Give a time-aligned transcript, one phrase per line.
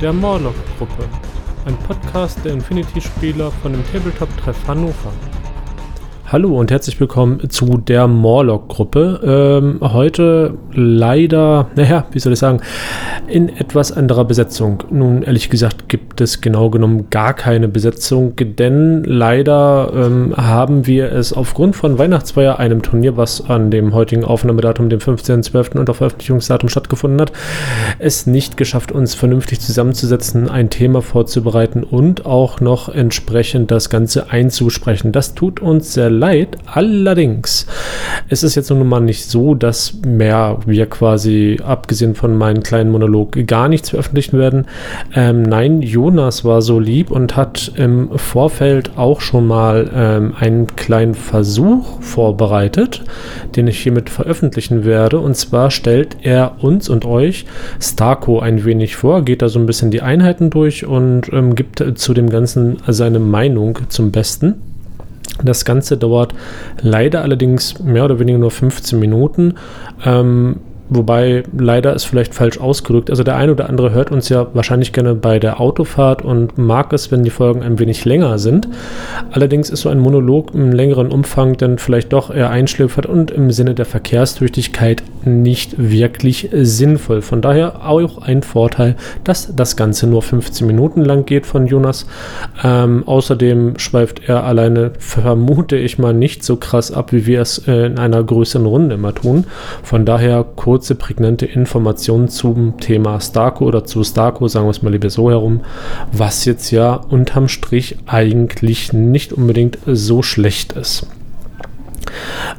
[0.00, 1.04] der Morlock-Gruppe,
[1.66, 5.12] ein Podcast der Infinity-Spieler von dem Tabletop-Treff Hannover.
[6.26, 9.60] Hallo und herzlich willkommen zu der Morlock-Gruppe.
[9.60, 12.62] Ähm, heute leider, naja, wie soll ich sagen,
[13.30, 14.82] in etwas anderer Besetzung.
[14.90, 21.12] Nun, ehrlich gesagt, gibt es genau genommen gar keine Besetzung, denn leider ähm, haben wir
[21.12, 25.78] es aufgrund von Weihnachtsfeier, einem Turnier, was an dem heutigen Aufnahmedatum, dem 15.12.
[25.78, 27.32] und auf Veröffentlichungsdatum stattgefunden hat,
[27.98, 34.30] es nicht geschafft, uns vernünftig zusammenzusetzen, ein Thema vorzubereiten und auch noch entsprechend das Ganze
[34.30, 35.12] einzusprechen.
[35.12, 36.56] Das tut uns sehr leid.
[36.66, 37.66] Allerdings
[38.28, 42.90] ist es jetzt nun mal nicht so, dass mehr wir quasi, abgesehen von meinem kleinen
[43.20, 44.66] Monolog, gar nichts veröffentlichen werden.
[45.14, 50.66] Ähm, nein, Jonas war so lieb und hat im Vorfeld auch schon mal ähm, einen
[50.76, 53.02] kleinen Versuch vorbereitet,
[53.56, 55.18] den ich hiermit veröffentlichen werde.
[55.18, 57.46] Und zwar stellt er uns und euch
[57.80, 61.82] Starco ein wenig vor, geht da so ein bisschen die Einheiten durch und ähm, gibt
[61.96, 64.62] zu dem Ganzen seine Meinung zum Besten.
[65.42, 66.34] Das Ganze dauert
[66.82, 69.54] leider allerdings mehr oder weniger nur 15 Minuten.
[70.04, 70.56] Ähm,
[70.92, 73.10] Wobei leider ist vielleicht falsch ausgedrückt.
[73.10, 76.92] Also der eine oder andere hört uns ja wahrscheinlich gerne bei der Autofahrt und mag
[76.92, 78.66] es, wenn die Folgen ein wenig länger sind.
[79.30, 83.52] Allerdings ist so ein Monolog im längeren Umfang dann vielleicht doch eher einschläfert und im
[83.52, 87.22] Sinne der Verkehrstüchtigkeit nicht wirklich sinnvoll.
[87.22, 92.06] Von daher auch ein Vorteil, dass das Ganze nur 15 Minuten lang geht von Jonas.
[92.64, 97.58] Ähm, außerdem schweift er alleine, vermute ich mal, nicht so krass ab, wie wir es
[97.68, 99.44] äh, in einer größeren Runde immer tun.
[99.84, 104.80] Von daher kurz kurze, prägnante Informationen zum Thema Starco oder zu Starco, sagen wir es
[104.80, 105.60] mal lieber so herum,
[106.10, 111.06] was jetzt ja unterm Strich eigentlich nicht unbedingt so schlecht ist.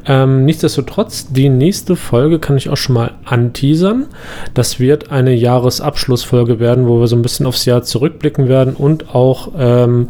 [0.06, 4.06] Ähm, nichtsdestotrotz, die nächste Folge kann ich auch schon mal anteasern.
[4.54, 9.14] Das wird eine Jahresabschlussfolge werden, wo wir so ein bisschen aufs Jahr zurückblicken werden und
[9.14, 10.08] auch, ähm,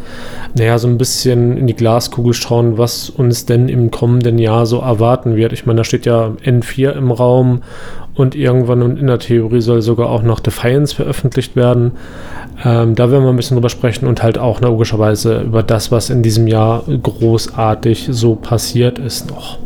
[0.55, 4.81] naja, so ein bisschen in die Glaskugel schauen, was uns denn im kommenden Jahr so
[4.81, 5.53] erwarten wird.
[5.53, 7.63] Ich meine, da steht ja N4 im Raum
[8.15, 11.93] und irgendwann und in der Theorie soll sogar auch noch Defiance veröffentlicht werden.
[12.65, 16.11] Ähm, da werden wir ein bisschen drüber sprechen und halt auch logischerweise über das, was
[16.11, 19.59] in diesem Jahr großartig so passiert ist noch.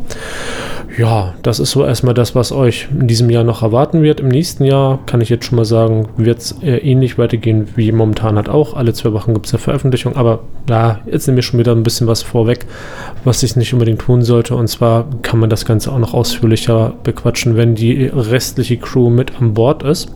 [0.99, 4.21] Ja, das ist so erstmal das, was euch in diesem Jahr noch erwarten wird.
[4.21, 8.39] Im nächsten Jahr kann ich jetzt schon mal sagen, wird es ähnlich weitergehen wie momentan
[8.39, 8.75] hat auch.
[8.75, 10.41] Alle zwei Wochen gibt es eine Veröffentlichung, aber
[10.71, 12.65] ja, jetzt nehme ich schon wieder ein bisschen was vorweg,
[13.25, 14.55] was ich nicht unbedingt tun sollte.
[14.55, 19.39] Und zwar kann man das Ganze auch noch ausführlicher bequatschen, wenn die restliche Crew mit
[19.39, 20.09] an Bord ist.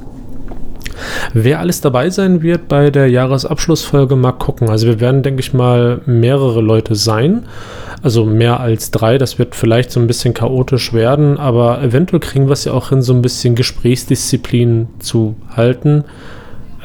[1.34, 4.68] Wer alles dabei sein wird bei der Jahresabschlussfolge, mal gucken.
[4.68, 7.46] Also wir werden, denke ich mal, mehrere Leute sein.
[8.02, 9.18] Also mehr als drei.
[9.18, 12.88] Das wird vielleicht so ein bisschen chaotisch werden, aber eventuell kriegen wir es ja auch
[12.88, 16.04] hin, so ein bisschen Gesprächsdisziplin zu halten.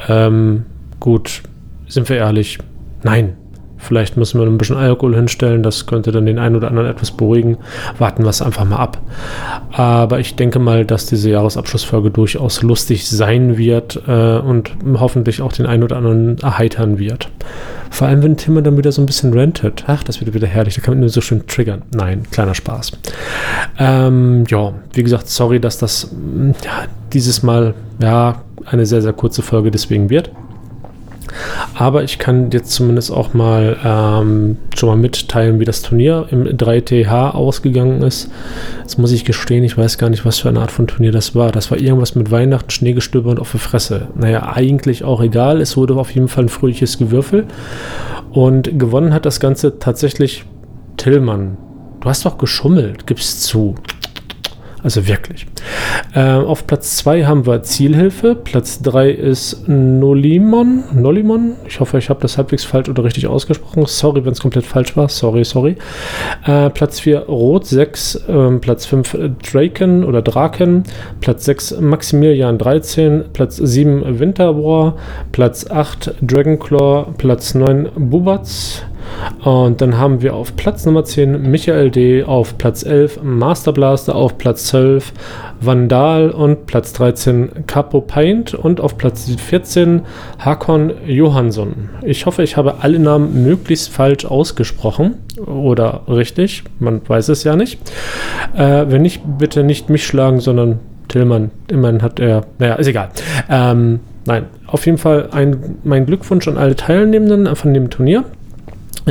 [0.08, 0.66] Ähm,
[1.00, 1.42] gut,
[1.88, 2.58] sind wir ehrlich?
[3.02, 3.36] Nein,
[3.78, 7.10] Vielleicht müssen wir ein bisschen Alkohol hinstellen, das könnte dann den einen oder anderen etwas
[7.10, 7.58] beruhigen.
[7.98, 8.98] Warten wir es einfach mal ab.
[9.72, 15.52] Aber ich denke mal, dass diese Jahresabschlussfolge durchaus lustig sein wird äh, und hoffentlich auch
[15.52, 17.28] den einen oder anderen erheitern wird.
[17.90, 19.84] Vor allem, wenn Timmer dann wieder so ein bisschen rentet.
[19.86, 20.74] Ach, das wird wieder herrlich.
[20.74, 21.82] Da kann man nur so schön triggern.
[21.94, 22.92] Nein, kleiner Spaß.
[23.78, 26.10] Ähm, ja, wie gesagt, sorry, dass das
[26.64, 30.30] ja, dieses Mal ja eine sehr, sehr kurze Folge deswegen wird.
[31.74, 36.44] Aber ich kann jetzt zumindest auch mal ähm, schon mal mitteilen, wie das Turnier im
[36.44, 38.30] 3TH ausgegangen ist.
[38.80, 41.34] Jetzt muss ich gestehen, ich weiß gar nicht, was für eine Art von Turnier das
[41.34, 41.52] war.
[41.52, 44.08] Das war irgendwas mit Weihnachten, Schneegestöber und auf der Fresse.
[44.14, 45.60] Naja, eigentlich auch egal.
[45.60, 47.46] Es wurde auf jeden Fall ein fröhliches Gewürfel.
[48.30, 50.44] Und gewonnen hat das Ganze tatsächlich
[50.96, 51.56] Tillmann.
[52.00, 53.74] Du hast doch geschummelt, gib's zu.
[54.82, 55.46] Also wirklich.
[56.14, 58.34] Äh, auf Platz 2 haben wir Zielhilfe.
[58.34, 60.84] Platz 3 ist Nolimon.
[60.94, 61.54] Nolimon.
[61.66, 63.84] Ich hoffe, ich habe das halbwegs falsch oder richtig ausgesprochen.
[63.86, 65.08] Sorry, wenn es komplett falsch war.
[65.08, 65.76] Sorry, sorry.
[66.44, 68.14] Äh, Platz 4 Rot 6.
[68.28, 69.16] Äh, Platz 5
[69.50, 70.84] Draken oder Draken.
[71.20, 73.24] Platz 6 Maximilian 13.
[73.32, 74.96] Platz 7 Winterwar.
[75.32, 77.14] Platz 8 Dragonclaw.
[77.16, 78.82] Platz 9 Bubatz.
[79.42, 84.14] Und dann haben wir auf Platz Nummer 10 Michael D., auf Platz 11 Master Blaster,
[84.14, 85.12] auf Platz 12
[85.60, 90.02] Vandal und Platz 13 Capo Paint und auf Platz 14
[90.38, 91.90] Hakon Johansson.
[92.02, 95.14] Ich hoffe, ich habe alle Namen möglichst falsch ausgesprochen
[95.46, 97.78] oder richtig, man weiß es ja nicht.
[98.56, 101.50] Äh, wenn nicht, bitte nicht mich schlagen, sondern Tillmann.
[101.68, 103.08] Immerhin hat er, naja, ist egal.
[103.48, 108.24] Ähm, nein, auf jeden Fall ein, mein Glückwunsch an alle Teilnehmenden von dem Turnier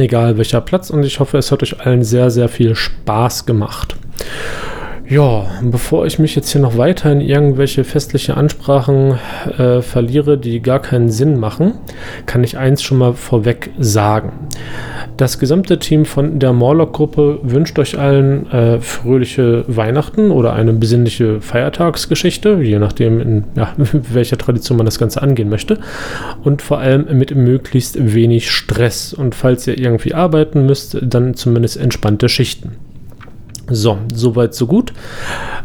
[0.04, 0.90] egal welcher Platz.
[0.90, 3.96] Und ich hoffe, es hat euch allen sehr, sehr viel Spaß gemacht.
[5.08, 9.20] Ja, bevor ich mich jetzt hier noch weiter in irgendwelche festliche Ansprachen
[9.56, 11.76] äh, verliere, die gar keinen Sinn machen,
[12.26, 14.32] kann ich eins schon mal vorweg sagen.
[15.18, 21.40] Das gesamte Team von der Morlock-Gruppe wünscht euch allen äh, fröhliche Weihnachten oder eine besinnliche
[21.40, 25.80] Feiertagsgeschichte, je nachdem, in ja, welcher Tradition man das Ganze angehen möchte.
[26.44, 29.14] Und vor allem mit möglichst wenig Stress.
[29.14, 32.74] Und falls ihr irgendwie arbeiten müsst, dann zumindest entspannte Schichten.
[33.70, 34.92] So, soweit, so gut.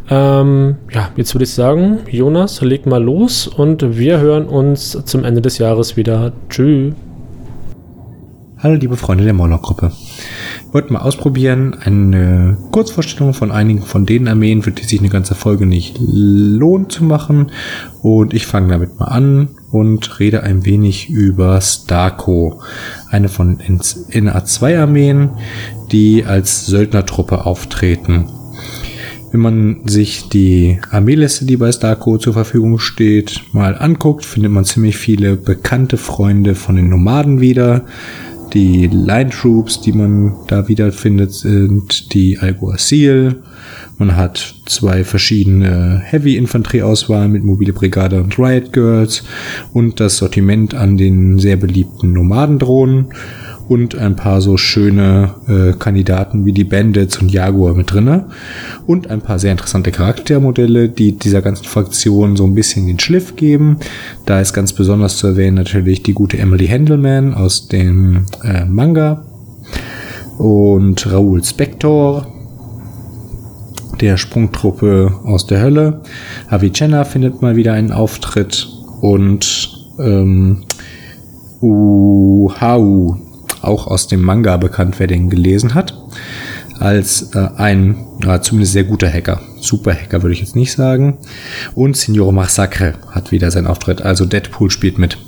[0.09, 5.25] Ähm, ja, jetzt würde ich sagen, Jonas, leg mal los und wir hören uns zum
[5.25, 6.33] Ende des Jahres wieder.
[6.49, 6.95] Tschüss.
[8.63, 9.91] Hallo liebe Freunde der Moloch-Gruppe.
[9.91, 15.09] Wir wollten mal ausprobieren, eine Kurzvorstellung von einigen von den Armeen, für die sich eine
[15.09, 17.53] ganze Folge nicht lohnt zu machen.
[18.03, 22.61] Und ich fange damit mal an und rede ein wenig über Starco,
[23.09, 25.31] eine von NA2-Armeen,
[25.91, 28.27] die als Söldnertruppe auftreten.
[29.33, 34.67] Wenn man sich die Armeeliste, die bei Starco zur Verfügung steht, mal anguckt, findet man
[34.67, 37.87] ziemlich viele bekannte Freunde von den Nomaden wieder.
[38.53, 43.43] Die Line Troops, die man da wiederfindet, sind die Alguacil,
[44.01, 49.23] man hat zwei verschiedene Heavy-Infanterieauswahlen mit Mobile Brigade und Riot Girls
[49.75, 53.13] und das Sortiment an den sehr beliebten Nomadendrohnen
[53.71, 58.25] und ein paar so schöne äh, Kandidaten wie die Bandits und Jaguar mit drinne
[58.89, 63.37] und ein paar sehr interessante Charaktermodelle, die dieser ganzen Fraktion so ein bisschen den Schliff
[63.37, 63.77] geben.
[64.27, 69.25] Da ist ganz besonders zu erwähnen natürlich die gute Emily Handelman aus dem äh, Manga
[70.37, 72.27] und Raoul Spector
[74.01, 76.01] der Sprungtruppe aus der Hölle.
[76.49, 78.67] Avicenna findet mal wieder einen Auftritt
[79.01, 80.65] und ähm,
[81.61, 83.30] Uhau,
[83.63, 85.95] auch aus dem Manga bekannt, wer den gelesen hat,
[86.79, 89.41] als äh, ein ja, zumindest sehr guter Hacker.
[89.61, 91.19] Super Hacker würde ich jetzt nicht sagen.
[91.75, 95.19] Und Signor Massacre hat wieder seinen Auftritt, also Deadpool spielt mit.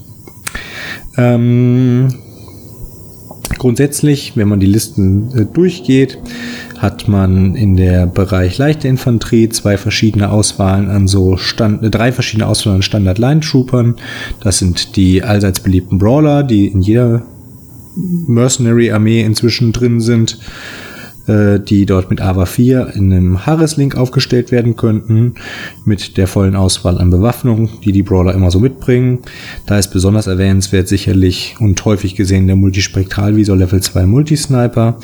[1.16, 2.08] Ähm,
[3.58, 6.18] grundsätzlich, wenn man die Listen äh, durchgeht,
[6.78, 12.12] hat man in der Bereich leichte Infanterie zwei verschiedene Auswahlen an so Stand, äh, drei
[12.12, 13.96] verschiedene Auswahlen an Standard Line Troopern.
[14.40, 17.22] Das sind die allseits beliebten Brawler, die in jeder
[17.96, 20.38] Mercenary Armee inzwischen drin sind.
[21.28, 25.34] Äh, die dort mit AVA 4 in einem Harris-Link aufgestellt werden könnten,
[25.84, 29.20] mit der vollen Auswahl an Bewaffnung, die die Brawler immer so mitbringen.
[29.66, 34.98] Da ist besonders erwähnenswert sicherlich und häufig gesehen der Multispektralvisor Level 2 Multisniper,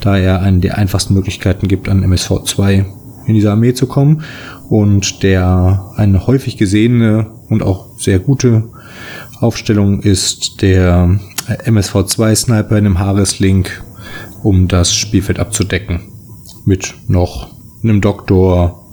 [0.00, 2.86] da er eine der einfachsten Möglichkeiten gibt, an MSV 2
[3.28, 4.24] in diese Armee zu kommen
[4.68, 8.64] und der eine häufig gesehene und auch sehr gute
[9.38, 11.20] Aufstellung ist der
[11.66, 13.82] MSV 2 Sniper in einem Harris-Link
[14.42, 16.00] um das Spielfeld abzudecken.
[16.64, 17.50] Mit noch
[17.82, 18.86] einem Doktor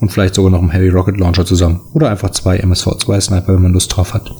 [0.00, 1.80] und vielleicht sogar noch einem Heavy Rocket Launcher zusammen.
[1.92, 4.30] Oder einfach zwei MSV2 Sniper, wenn man Lust drauf hat.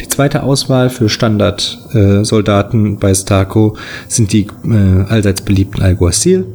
[0.00, 3.76] Die zweite Auswahl für Standard-Soldaten äh, bei Starco
[4.08, 6.46] sind die äh, allseits beliebten Alguacil.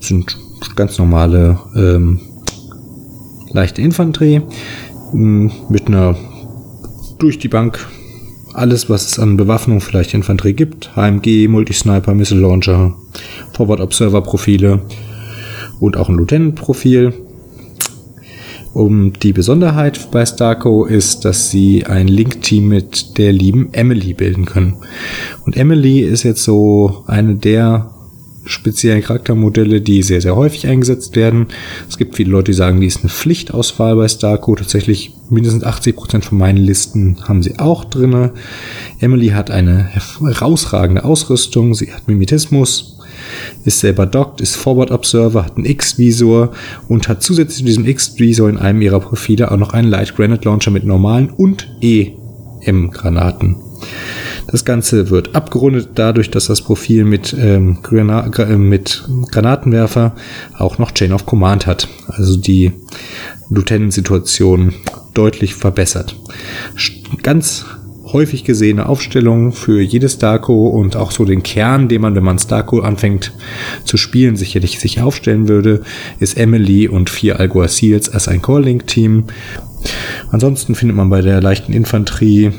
[0.00, 0.36] Sind
[0.76, 2.20] ganz normale ähm,
[3.52, 4.42] leichte Infanterie
[5.12, 6.16] mit einer
[7.18, 7.86] durch die Bank
[8.54, 10.94] alles, was es an Bewaffnung vielleicht Infanterie gibt.
[10.96, 12.94] HMG, Multisniper, Missile Launcher,
[13.52, 14.82] Forward Observer Profile
[15.80, 17.12] und auch ein Lieutenant Profil.
[18.72, 24.44] Um die Besonderheit bei Starco ist, dass sie ein Link-Team mit der lieben Emily bilden
[24.44, 24.76] können.
[25.44, 27.89] Und Emily ist jetzt so eine der
[28.44, 31.46] speziellen Charaktermodelle, die sehr, sehr häufig eingesetzt werden.
[31.88, 34.54] Es gibt viele Leute, die sagen, die ist eine Pflichtauswahl bei Starco.
[34.54, 38.32] Tatsächlich mindestens 80 Prozent von meinen Listen haben sie auch drinne.
[38.98, 41.74] Emily hat eine herausragende Ausrüstung.
[41.74, 42.98] Sie hat Mimetismus,
[43.64, 46.52] ist selber dockt, ist Forward Observer, hat einen X-Visor
[46.88, 50.46] und hat zusätzlich zu diesem X-Visor in einem ihrer Profile auch noch einen Light Granite
[50.46, 53.56] Launcher mit normalen und EM-Granaten.
[54.50, 60.14] Das Ganze wird abgerundet dadurch, dass das Profil mit, ähm, Grana äh, mit Granatenwerfer
[60.58, 61.86] auch noch Chain of Command hat.
[62.08, 62.72] Also die
[63.48, 64.74] Lieutenant-Situation
[65.14, 66.16] deutlich verbessert.
[67.22, 67.64] Ganz
[68.12, 72.40] häufig gesehene Aufstellung für jedes Starco und auch so den Kern, den man, wenn man
[72.40, 73.32] Starco anfängt
[73.84, 75.82] zu spielen, sicherlich sich aufstellen würde,
[76.18, 79.24] ist Emily und vier Alguacils als ein Core-Link-Team.
[80.32, 82.52] Ansonsten findet man bei der leichten Infanterie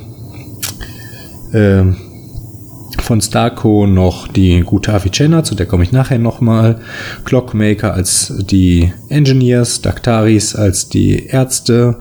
[1.54, 1.84] äh,
[3.00, 6.82] von Starco noch die gute Avicenna, zu der komme ich nachher nochmal.
[7.24, 11.98] Clockmaker als die Engineers, Dactaris als die Ärzte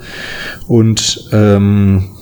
[0.67, 2.17] und ähm,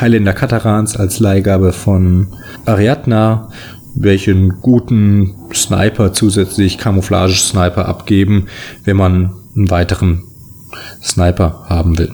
[0.00, 2.28] Highlander Katarans als Leihgabe von
[2.66, 3.48] Ariadna
[3.94, 8.48] welchen guten Sniper zusätzlich Camouflage-Sniper abgeben,
[8.84, 10.24] wenn man einen weiteren
[11.02, 12.12] Sniper haben will.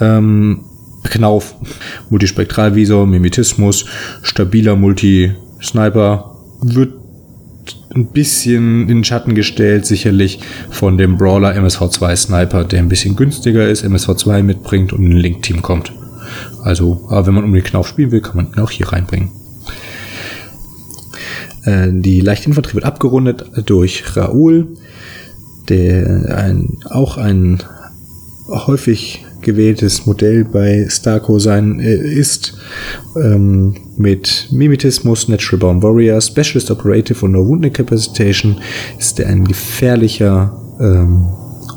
[0.00, 0.64] Ähm,
[1.08, 1.54] Knauf,
[2.10, 3.86] Multispektralvisor, Mimetismus,
[4.22, 6.94] stabiler Multi-Sniper wird
[7.94, 13.16] ein bisschen in den Schatten gestellt, sicherlich von dem Brawler MSV2 Sniper, der ein bisschen
[13.16, 15.92] günstiger ist, MSV2 mitbringt und in ein Link-Team kommt.
[16.62, 19.30] Also, aber wenn man um den Knauf spielen will, kann man ihn auch hier reinbringen.
[21.64, 24.68] Äh, die Leichtinfanterie wird abgerundet durch Raoul,
[25.68, 27.62] der ein, auch ein
[28.48, 32.58] häufig gewähltes Modell bei Starco sein äh, ist,
[33.16, 38.60] ähm, mit Mimetismus, Natural Born Warrior, Specialist Operative und No Wound Incapacitation
[38.98, 41.28] ist er ein gefährlicher ähm,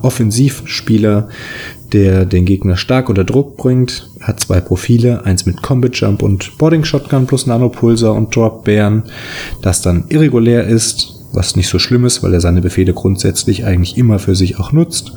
[0.02, 1.30] Offensivspieler,
[1.94, 4.10] der den Gegner stark unter Druck bringt.
[4.22, 9.04] Hat zwei Profile, eins mit Combat Jump und Boarding Shotgun plus Nanopulsar und Drop Bären,
[9.62, 13.98] das dann irregulär ist, was nicht so schlimm ist, weil er seine Befehle grundsätzlich eigentlich
[13.98, 15.14] immer für sich auch nutzt.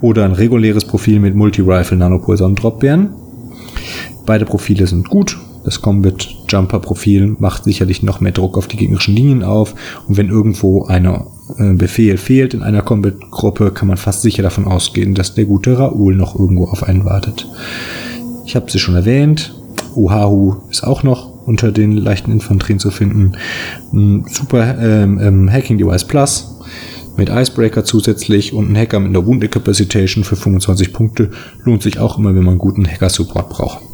[0.00, 3.10] Oder ein reguläres Profil mit Multi-Rifle, Nanopulsar und Drop Bären.
[4.24, 8.76] Beide Profile sind gut, das Combat Jumper Profil macht sicherlich noch mehr Druck auf die
[8.76, 9.74] gegnerischen Linien auf.
[10.08, 14.42] Und wenn irgendwo ein äh, Befehl fehlt in einer Combat Gruppe, kann man fast sicher
[14.42, 17.48] davon ausgehen, dass der gute Raoul noch irgendwo auf einen wartet.
[18.44, 19.54] Ich habe sie schon erwähnt.
[19.94, 23.32] Uhahu ist auch noch unter den leichten Infanterien zu finden.
[23.92, 26.60] Ein super ähm, ähm, Hacking Device Plus
[27.16, 31.30] mit Icebreaker zusätzlich und ein Hacker mit einer Wound Incapacitation für 25 Punkte
[31.64, 33.91] lohnt sich auch immer, wenn man guten Hacker-Support braucht.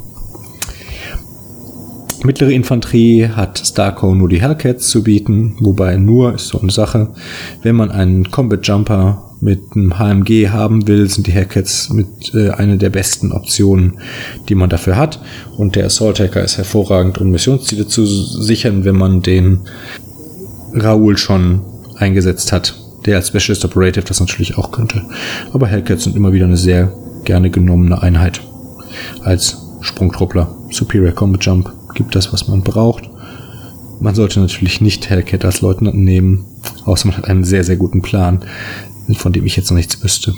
[2.25, 7.11] Mittlere Infanterie hat Starco nur die Hellcats zu bieten, wobei nur ist so eine Sache.
[7.63, 12.51] Wenn man einen Combat Jumper mit einem HMG haben will, sind die Hellcats mit äh,
[12.51, 14.01] eine der besten Optionen,
[14.49, 15.21] die man dafür hat.
[15.57, 19.61] Und der Assault Hacker ist hervorragend, um Missionsziele zu sichern, wenn man den
[20.75, 21.61] Raoul schon
[21.97, 22.75] eingesetzt hat,
[23.07, 25.03] der als Specialist Operative das natürlich auch könnte.
[25.53, 26.93] Aber Hellcats sind immer wieder eine sehr
[27.25, 28.41] gerne genommene Einheit
[29.23, 30.57] als Sprungtruppler.
[30.71, 33.11] Superior Combat Jump gibt das, was man braucht.
[34.01, 36.47] Man sollte natürlich nicht Hellcat als Leutnant nehmen,
[36.85, 38.45] außer man hat einen sehr, sehr guten Plan,
[39.15, 40.33] von dem ich jetzt noch nichts wüsste.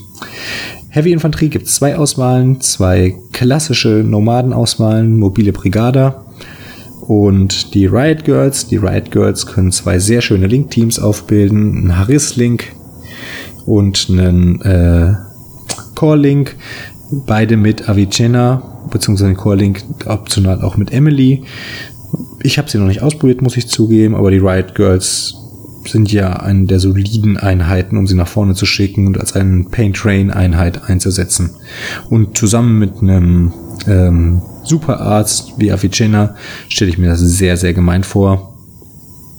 [0.88, 6.24] Heavy Infanterie gibt es zwei Auswahlen, zwei klassische Nomadenauswahlen, mobile Brigada
[7.06, 8.66] und die Riot Girls.
[8.66, 12.72] Die Riot Girls können zwei sehr schöne Link-Teams aufbilden, ein Harris-Link
[13.66, 15.14] und einen äh,
[15.94, 16.56] Core-Link,
[17.10, 21.44] beide mit Avicenna beziehungsweise Core Link optional auch mit Emily.
[22.42, 25.34] Ich habe sie noch nicht ausprobiert, muss ich zugeben, aber die Riot Girls
[25.86, 29.64] sind ja eine der soliden Einheiten, um sie nach vorne zu schicken und als eine
[29.64, 31.50] Paint Train Einheit einzusetzen.
[32.08, 33.52] Und zusammen mit einem
[33.86, 36.36] ähm, Superarzt wie Avicenna
[36.68, 38.58] stelle ich mir das sehr, sehr gemein vor.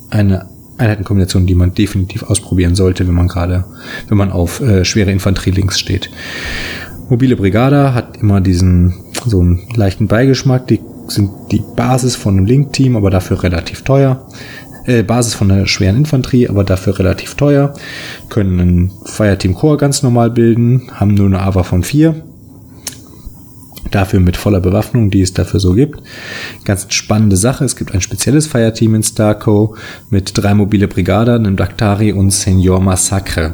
[0.09, 0.47] Eine
[0.77, 3.65] Einheitenkombination, die man definitiv ausprobieren sollte, wenn man gerade,
[4.07, 6.09] wenn man auf äh, schwere Infanterie-Links steht.
[7.11, 8.93] Mobile Brigada hat immer diesen
[9.25, 10.67] so einen leichten Beigeschmack.
[10.67, 14.25] Die sind die Basis von einem Link-Team, aber dafür relativ teuer.
[14.85, 17.73] Äh, Basis von einer schweren Infanterie, aber dafür relativ teuer.
[18.29, 22.15] Können ein Fireteam Core ganz normal bilden, haben nur eine AVA von 4.
[23.91, 26.01] Dafür mit voller Bewaffnung, die es dafür so gibt.
[26.63, 27.65] Ganz spannende Sache.
[27.65, 29.75] Es gibt ein spezielles Fireteam in Starco
[30.09, 33.53] mit drei mobile Brigader, einem Daktari und Senior Massacre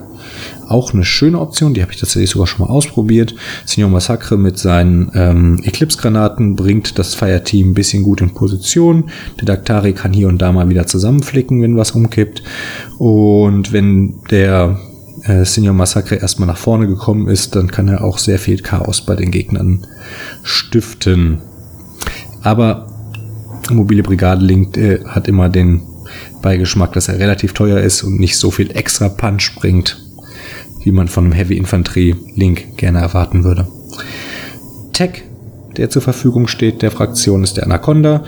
[0.67, 3.35] auch eine schöne Option, die habe ich tatsächlich sogar schon mal ausprobiert.
[3.65, 9.09] Senior Massacre mit seinen ähm, Eclipse-Granaten bringt das Fireteam ein bisschen gut in Position.
[9.39, 12.43] Der Daktari kann hier und da mal wieder zusammenflicken, wenn was umkippt.
[12.97, 14.79] Und wenn der
[15.23, 19.01] äh, Senior Massacre erstmal nach vorne gekommen ist, dann kann er auch sehr viel Chaos
[19.01, 19.87] bei den Gegnern
[20.43, 21.39] stiften.
[22.43, 22.87] Aber
[23.69, 25.81] mobile Brigade Link äh, hat immer den
[26.41, 30.06] Beigeschmack, dass er relativ teuer ist und nicht so viel extra Punch bringt
[30.87, 33.67] wie man von einem Heavy Infanterie Link gerne erwarten würde.
[34.93, 35.23] Tech,
[35.75, 38.23] der zur Verfügung steht, der Fraktion ist der Anaconda.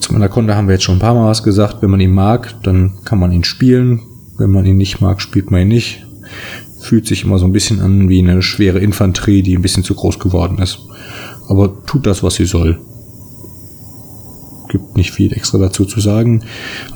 [0.00, 1.76] Zum Anaconda haben wir jetzt schon ein paar Mal was gesagt.
[1.80, 4.00] Wenn man ihn mag, dann kann man ihn spielen.
[4.38, 6.04] Wenn man ihn nicht mag, spielt man ihn nicht.
[6.80, 9.94] Fühlt sich immer so ein bisschen an wie eine schwere Infanterie, die ein bisschen zu
[9.94, 10.80] groß geworden ist.
[11.46, 12.80] Aber tut das, was sie soll
[14.72, 16.42] gibt nicht viel extra dazu zu sagen.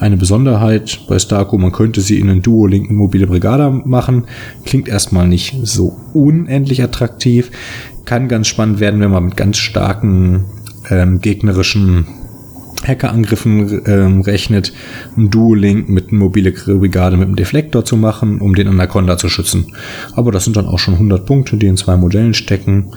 [0.01, 4.25] Eine Besonderheit bei Starco, man könnte sie in einen Duo linken mobile Brigada machen.
[4.65, 7.51] Klingt erstmal nicht so unendlich attraktiv.
[8.07, 10.47] Kann ganz spannend werden, wenn man mit ganz starken
[10.91, 12.07] ähm, gegnerischen
[12.83, 14.73] Hackerangriffen ähm, rechnet,
[15.17, 19.29] ein Duo-Link mit einer mobile Brigade mit einem Deflektor zu machen, um den Anaconda zu
[19.29, 19.75] schützen.
[20.15, 22.93] Aber das sind dann auch schon 100 Punkte, die in zwei Modellen stecken.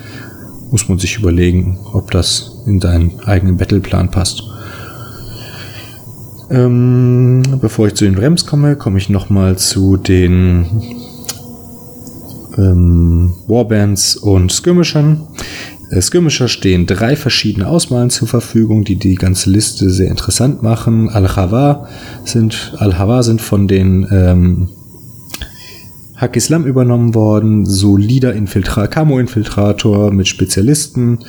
[0.71, 4.43] Muss man sich überlegen, ob das in seinen eigenen Battleplan passt.
[6.51, 10.65] Ähm, bevor ich zu den Rems komme, komme ich nochmal zu den
[12.57, 15.27] ähm, Warbands und Skirmishern.
[15.91, 21.09] Äh, Skirmisher stehen drei verschiedene Auswahlen zur Verfügung, die die ganze Liste sehr interessant machen.
[21.09, 21.87] Al-Hawa
[22.25, 24.69] sind, Al sind von den ähm,
[26.15, 31.19] Hak Islam übernommen worden, solider Infiltra Camo-Infiltrator mit Spezialisten,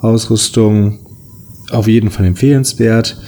[0.00, 1.00] Ausrüstung,
[1.70, 3.20] auf jeden Fall empfehlenswert.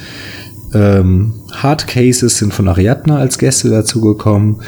[0.72, 4.62] Ähm, Hard Cases sind von Ariadna als Gäste dazugekommen.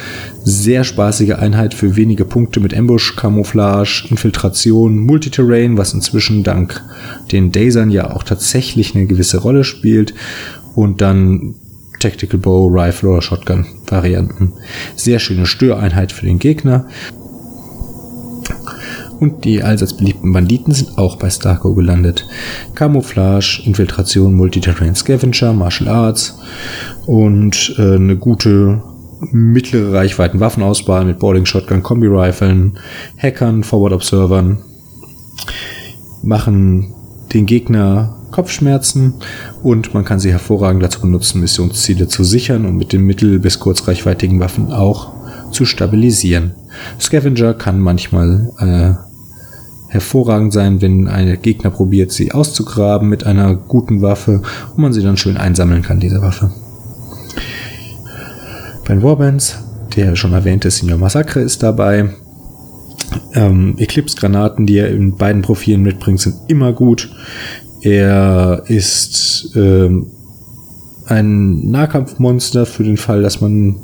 [0.45, 6.83] Sehr spaßige Einheit für wenige Punkte mit Ambush, Camouflage, Infiltration, Multiterrain, was inzwischen dank
[7.31, 10.15] den Dazern ja auch tatsächlich eine gewisse Rolle spielt.
[10.75, 11.55] Und dann
[12.01, 14.55] Tactical Bow, Rifle oder Shotgun Varianten.
[14.97, 16.89] Sehr schöne Störeinheit für den Gegner.
[19.21, 22.27] Und die allseits beliebten Banditen sind auch bei Starco gelandet.
[22.75, 26.39] Camouflage, Infiltration, Multiterrain Scavenger, Martial Arts
[27.07, 28.83] und äh, eine gute
[29.31, 32.79] mittlere Reichweiten Waffenauswahl mit Boarding Shotgun, Kombi Riflen,
[33.17, 34.59] Hackern, Forward Observern
[36.23, 36.93] machen
[37.33, 39.15] den Gegner Kopfschmerzen
[39.63, 43.61] und man kann sie hervorragend dazu benutzen, Missionsziele zu sichern und mit den mittel- bis
[43.61, 45.13] kurzreichweitigen Waffen auch
[45.53, 46.55] zu stabilisieren.
[47.01, 54.01] Scavenger kann manchmal äh, hervorragend sein, wenn ein Gegner probiert, sie auszugraben mit einer guten
[54.01, 56.51] Waffe und man sie dann schön einsammeln kann, diese Waffe.
[58.87, 59.59] Bei Warbands,
[59.97, 62.11] der schon erwähnte Senior Massacre ist dabei.
[63.35, 67.11] Ähm, Eclipse-Granaten, die er in beiden Profilen mitbringt, sind immer gut.
[67.83, 70.07] Er ist ähm,
[71.13, 73.77] ein Nahkampfmonster für den Fall, dass man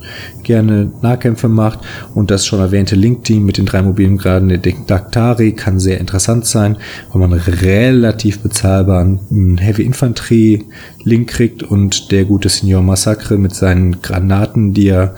[0.43, 1.81] gerne Nahkämpfe macht.
[2.15, 6.47] Und das schon erwähnte Link-Team mit den drei mobilen Graden der Daktari kann sehr interessant
[6.47, 6.77] sein,
[7.13, 10.65] weil man relativ bezahlbaren Heavy Infanterie
[11.05, 15.15] Link kriegt und der gute Senior Massacre mit seinen Granaten, die er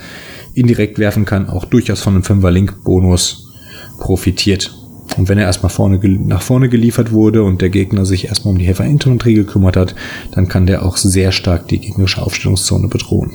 [0.54, 3.52] indirekt werfen kann, auch durchaus von einem 5er Link Bonus
[3.98, 4.79] profitiert.
[5.16, 8.58] Und wenn er erstmal vorne, nach vorne geliefert wurde und der Gegner sich erstmal um
[8.58, 9.94] die Helferinfanterie gekümmert hat,
[10.32, 13.32] dann kann der auch sehr stark die gegnerische Aufstellungszone bedrohen.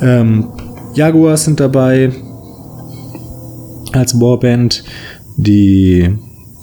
[0.00, 0.48] Ähm,
[0.94, 2.10] Jaguars sind dabei
[3.92, 4.84] als Warband.
[5.36, 6.10] Die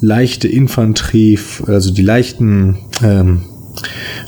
[0.02, 3.44] leichte Infanterie, also die leichten ähm,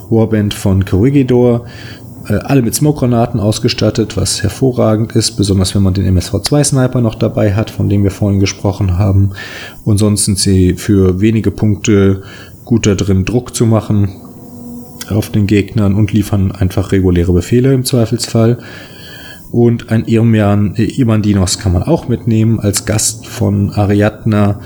[0.09, 6.17] Warband von Corregidor äh, alle mit Smoke-Granaten ausgestattet, was hervorragend ist, besonders wenn man den
[6.17, 9.31] MSV2-Sniper noch dabei hat, von dem wir vorhin gesprochen haben.
[9.85, 12.23] Und sonst sind sie für wenige Punkte
[12.65, 14.09] gut da drin, Druck zu machen
[15.09, 18.57] auf den Gegnern und liefern einfach reguläre Befehle im Zweifelsfall.
[19.49, 24.59] Und ein Irmian, äh, kann man auch mitnehmen als Gast von Ariadna,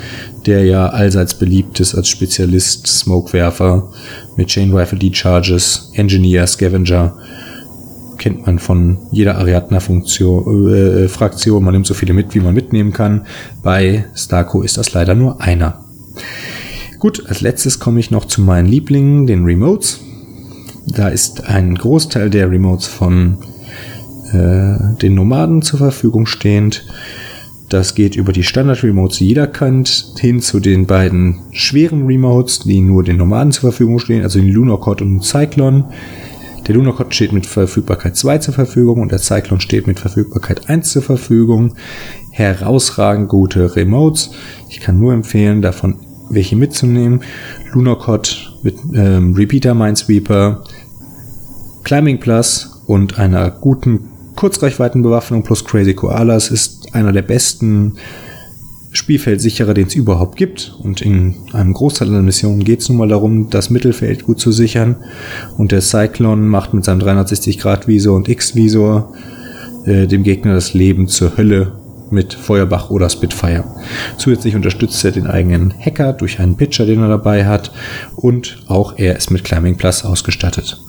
[0.47, 3.91] der ja allseits beliebt ist als Spezialist, Smokewerfer
[4.36, 7.15] mit Chain Rifle Decharges, Engineer, Scavenger
[8.21, 11.49] kennt man von jeder Ariadna-Funktion, äh.
[11.60, 13.25] Man nimmt so viele mit, wie man mitnehmen kann.
[13.63, 15.84] Bei Starco ist das leider nur einer.
[16.99, 20.01] Gut, als letztes komme ich noch zu meinen Lieblingen, den Remotes.
[20.86, 23.39] Da ist ein Großteil der Remotes von
[24.31, 26.86] äh, den Nomaden zur Verfügung stehend.
[27.69, 32.81] Das geht über die Standard-Remotes, die jeder kennt, hin zu den beiden schweren Remotes, die
[32.81, 35.86] nur den Nomaden zur Verfügung stehen, also den Lunarcod und den Cyclone.
[36.71, 40.89] Der Lunarcod steht mit Verfügbarkeit 2 zur Verfügung und der Cyclone steht mit Verfügbarkeit 1
[40.89, 41.75] zur Verfügung.
[42.31, 44.31] Herausragend gute Remotes.
[44.69, 45.97] Ich kann nur empfehlen, davon
[46.29, 47.23] welche mitzunehmen.
[47.73, 50.63] Lunarcod mit ähm, Repeater Minesweeper,
[51.84, 54.07] Climbing Plus und einer guten
[54.38, 57.97] Kurzreichweitenbewaffnung plus Crazy Koalas ist einer der besten
[58.91, 60.75] Spielfeldsicherer, den es überhaupt gibt.
[60.82, 64.51] Und in einem Großteil der Missionen geht es nun mal darum, das Mittelfeld gut zu
[64.51, 64.97] sichern.
[65.58, 69.13] Und der Cyclone macht mit seinem 360-Grad-Visor und X-Visor
[69.86, 71.73] äh, dem Gegner das Leben zur Hölle
[72.12, 73.63] mit Feuerbach oder Spitfire.
[74.17, 77.71] Zusätzlich unterstützt er den eigenen Hacker durch einen Pitcher, den er dabei hat.
[78.15, 80.82] Und auch er ist mit Climbing Plus ausgestattet.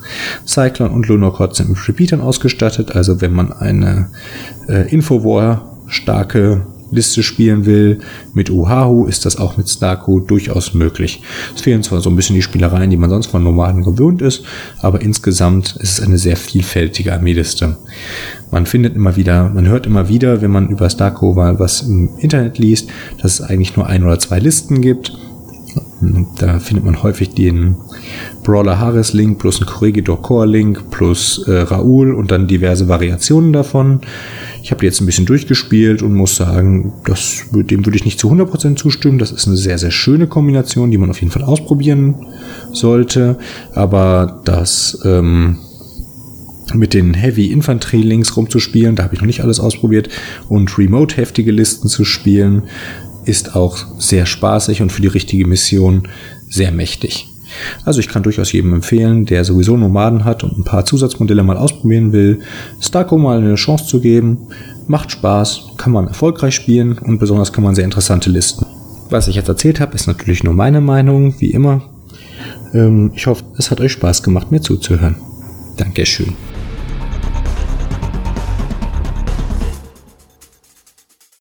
[0.45, 2.97] Cyclone und Lunarcod sind mit Repeatern ausgestattet.
[2.97, 4.11] Also wenn man eine
[4.69, 7.99] äh, Infowar starke Liste spielen will.
[8.35, 11.23] Mit Uhahu ist das auch mit Starco durchaus möglich.
[11.55, 14.45] Es fehlen zwar so ein bisschen die Spielereien, die man sonst von Nomaden gewöhnt ist,
[14.81, 17.77] aber insgesamt ist es eine sehr vielfältige Armeeliste.
[18.51, 22.59] Man findet immer wieder, man hört immer wieder, wenn man über Starco was im Internet
[22.59, 25.17] liest, dass es eigentlich nur ein oder zwei Listen gibt.
[26.39, 27.77] Da findet man häufig den
[28.43, 33.53] Brawler Harris Link plus ein Corregidor Core Link plus äh, Raoul und dann diverse Variationen
[33.53, 34.01] davon.
[34.63, 38.19] Ich habe die jetzt ein bisschen durchgespielt und muss sagen, das, dem würde ich nicht
[38.19, 39.19] zu 100% zustimmen.
[39.19, 42.27] Das ist eine sehr, sehr schöne Kombination, die man auf jeden Fall ausprobieren
[42.73, 43.39] sollte.
[43.75, 45.59] Aber das ähm,
[46.75, 48.97] mit den Heavy Infanterie Links rumzuspielen.
[48.97, 50.09] Da habe ich noch nicht alles ausprobiert.
[50.49, 52.65] Und Remote heftige Listen zu spielen,
[53.25, 56.09] ist auch sehr spaßig und für die richtige Mission
[56.49, 57.29] sehr mächtig.
[57.85, 61.57] Also ich kann durchaus jedem empfehlen, der sowieso Nomaden hat und ein paar Zusatzmodelle mal
[61.57, 62.41] ausprobieren will,
[62.81, 64.49] Starco mal eine Chance zu geben.
[64.87, 68.67] Macht Spaß, kann man erfolgreich spielen und besonders kann man sehr interessante Listen.
[69.11, 71.83] Was ich jetzt erzählt habe, ist natürlich nur meine Meinung, wie immer.
[72.73, 75.17] Ähm, ich hoffe, es hat euch Spaß gemacht, mir zuzuhören.
[75.77, 76.35] Dankeschön.